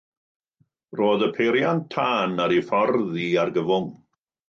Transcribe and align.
Roedd 0.99 1.27
y 1.27 1.29
peiriant 1.35 1.85
tân 1.97 2.35
ar 2.47 2.57
ei 2.59 2.67
ffordd 2.73 3.25
i 3.29 3.33
argyfwng. 3.47 3.91